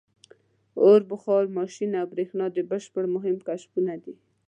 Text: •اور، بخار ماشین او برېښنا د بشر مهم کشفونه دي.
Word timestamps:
•اور، 0.83 0.99
بخار 1.11 1.43
ماشین 1.57 1.91
او 2.01 2.07
برېښنا 2.13 2.45
د 2.53 2.57
بشر 2.71 3.03
مهم 3.15 3.37
کشفونه 3.47 3.93
دي. 4.03 4.13